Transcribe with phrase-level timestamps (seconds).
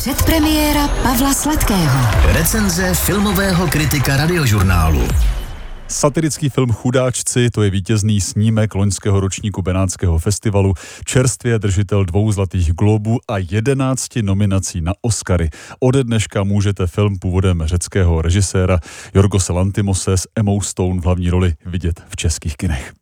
[0.00, 1.98] Předpremiéra Pavla Sladkého.
[2.32, 5.08] Recenze filmového kritika radiožurnálu.
[5.88, 10.74] Satirický film Chudáčci, to je vítězný snímek loňského ročníku Benátského festivalu,
[11.04, 15.50] čerstvě držitel dvou zlatých globů a jedenácti nominací na Oscary.
[15.80, 18.78] Ode dneška můžete film původem řeckého režiséra
[19.14, 22.92] Jorgose Lantimose s Emou Stone v hlavní roli vidět v českých kinech.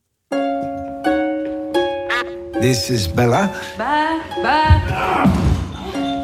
[2.60, 3.50] This is Bella.
[3.78, 3.94] Ba,
[4.42, 5.58] ba.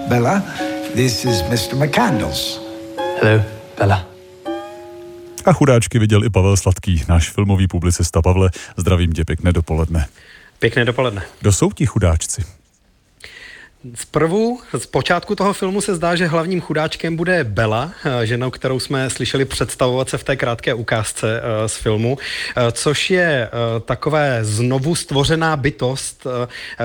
[0.08, 0.42] Bella,
[0.94, 1.74] this is Mr.
[1.74, 2.60] McCandles.
[3.22, 3.44] Hello,
[3.78, 4.06] Bella.
[5.44, 8.22] A chudáčky viděl i Pavel Sladký, náš filmový publicista.
[8.22, 10.06] Pavle, zdravím tě, pěkné dopoledne.
[10.58, 11.22] Pěkné dopoledne.
[11.40, 12.44] Kdo jsou ti chudáčci?
[13.94, 18.80] Zprvu, z počátku toho filmu se zdá, že hlavním chudáčkem bude Bella, eh, ženou, kterou
[18.80, 22.18] jsme slyšeli představovat se v té krátké ukázce eh, z filmu,
[22.56, 23.50] eh, což je
[23.84, 26.26] takové znovu stvořená bytost,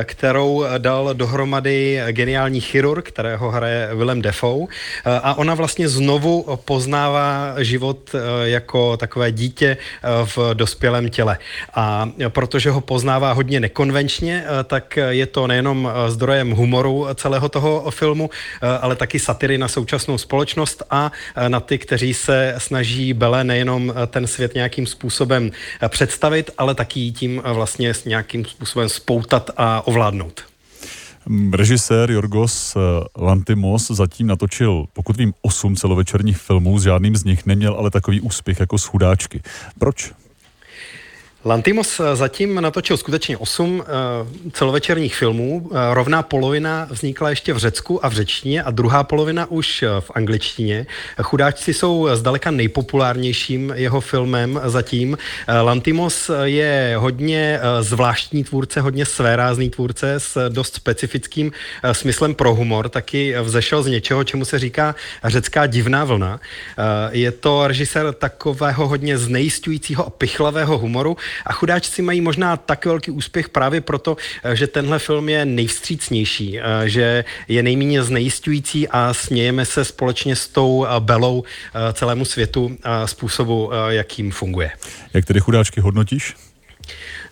[0.03, 4.67] kterou dal dohromady geniální chirurg, kterého hraje Willem Defoe
[5.05, 9.77] a ona vlastně znovu poznává život jako takové dítě
[10.25, 11.37] v dospělém těle.
[11.75, 17.91] A protože ho poznává hodně nekonvenčně, tak je to nejenom zdrojem humoru, humoru celého toho
[17.91, 18.29] filmu,
[18.61, 23.43] eh, ale taky satiry na současnou společnost a eh, na ty, kteří se snaží Bele
[23.43, 25.51] nejenom eh, ten svět nějakým způsobem
[25.87, 30.41] představit, ale taky tím vlastně nějakým způsobem spoutat a ovládnout.
[31.53, 32.77] Režisér Jorgos
[33.17, 38.21] Lantimos zatím natočil, pokud vím, osm celovečerních filmů, s žádným z nich neměl ale takový
[38.21, 39.41] úspěch jako s chudáčky.
[39.79, 40.11] Proč?
[41.45, 45.57] Lantimos eh, zatím natočil skutečně osm uh, celovečerních filmů.
[45.57, 50.11] Uh, rovná polovina vznikla ještě v Řecku a v řečtině a druhá polovina už v
[50.15, 50.85] angličtině.
[51.21, 55.17] Chudáčci jsou zdaleka nejpopulárnějším jeho filmem zatím.
[55.61, 61.51] Lantimos je hodně zvláštní tvůrce, hodně svérázný tvůrce s dost specifickým
[61.91, 62.89] smyslem pro humor.
[62.89, 66.39] Taky vzešel z něčeho, čemu se říká řecká divná vlna.
[67.11, 73.11] Je to režisér takového hodně znejistujícího a pichlavého humoru, a chudáčci mají možná tak velký
[73.11, 79.13] úspěch právě proto, eh, že tenhle film je nejvstřícnější, eh, že je nejméně znejistující a
[79.13, 81.43] smějeme se společně s tou eh, belou
[81.93, 84.71] celému světu způsobu, jakým funguje.
[85.13, 86.35] Jak tedy chudáčky hodnotíš?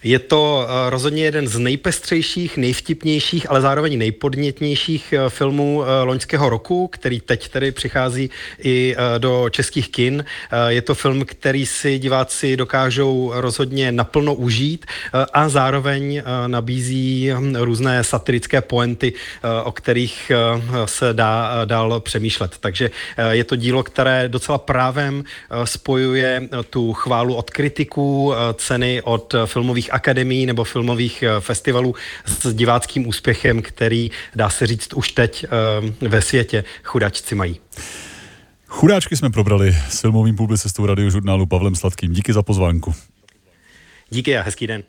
[0.04, 6.50] Je to eh, rozhodně jeden z nejpestřejších, nejvtipnějších, ale zároveň nejpodnětnějších eh, filmů eh, loňského
[6.50, 8.30] roku, který teď tedy přichází
[8.64, 10.26] i do českých kin.
[10.68, 14.86] Je to film, který si diváci dokážou rozhodně naplno užít
[15.34, 19.14] a zároveň nabízí hm, různé satirické poenty,
[19.64, 20.32] o kterých
[20.86, 22.56] se dá dál přemýšlet.
[22.60, 22.92] Takže
[23.30, 25.24] je to dílo, které docela právem
[25.64, 33.08] spojuje tu chválu od kritiků, ceny od filmových akademií nebo filmových eh, festivalů s diváckým
[33.08, 37.60] úspěchem, který, dá se říct, už teď eh, ve světě chudačci mají.
[38.68, 42.14] Chudáčky jsme probrali s filmovým publicistou radiožurnálu Pavlem Sladkým.
[42.14, 42.96] Díky za pozvánku.
[44.10, 44.84] Díky a hezký den.